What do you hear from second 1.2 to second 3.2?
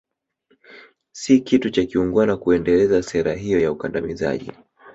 kitu cha kiungwana kuendeleza